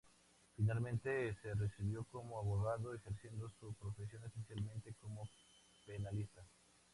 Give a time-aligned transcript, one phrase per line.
[0.57, 5.29] Finalmente se recibió como abogado, ejerciendo su profesión especialmente como
[5.85, 6.43] penalista.